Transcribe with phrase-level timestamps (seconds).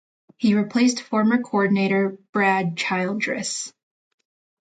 [0.35, 3.71] He replaced former coordinator Brad Childress.